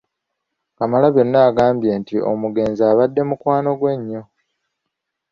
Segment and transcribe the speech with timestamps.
[0.77, 4.21] Kamalabyonna agambye nti omugenzi abadde mukwano gwe nnyo.